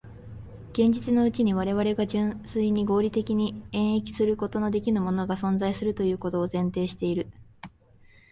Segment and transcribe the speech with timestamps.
[0.71, 7.29] 現実のうちに我々が純粋に合理的に演繹することのできぬものが存在するということを前提している。